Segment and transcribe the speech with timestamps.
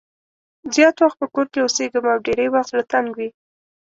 [0.73, 3.29] زیات وخت په کور کې اوسېږم او ډېری وخت زړه تنګ وي.